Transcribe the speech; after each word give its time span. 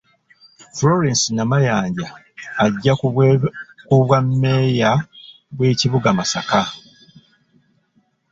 Florence 0.77 1.23
Namayanja 1.35 2.07
ajja 2.65 2.93
ku 3.89 3.95
bwammeeya 4.03 4.91
bw'ekibuga 5.55 6.09
Masaka. 6.17 6.61